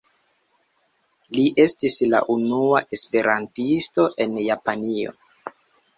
Li 1.35 1.43
estis 1.65 1.99
la 2.13 2.23
unua 2.37 2.81
esperantisto 2.99 4.11
en 4.27 4.35
Japanio. 4.49 5.15